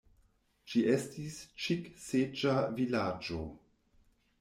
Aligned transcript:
Ĝi 0.71 0.81
estis 0.93 1.37
ĉik-seĝa 1.67 2.59
vilaĝo. 2.81 3.43